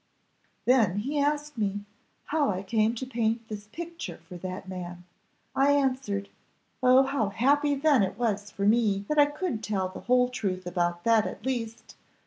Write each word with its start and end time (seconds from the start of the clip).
"Then 0.65 0.95
he 1.01 1.19
asked 1.19 1.59
me, 1.59 1.81
how 2.25 2.49
I 2.49 2.63
came 2.63 2.95
to 2.95 3.05
paint 3.05 3.47
this 3.47 3.67
picture 3.67 4.17
for 4.27 4.35
that 4.37 4.67
man; 4.67 5.03
I 5.55 5.73
answered 5.73 6.27
oh 6.81 7.03
how 7.03 7.29
happy 7.29 7.75
then 7.75 8.01
it 8.01 8.17
was 8.17 8.49
for 8.49 8.65
me 8.65 9.05
that 9.09 9.19
I 9.19 9.27
could 9.27 9.63
tell 9.63 9.89
the 9.89 9.99
whole 9.99 10.29
truth 10.29 10.65
about 10.65 11.03
that 11.03 11.27
at 11.27 11.45
least! 11.45 11.93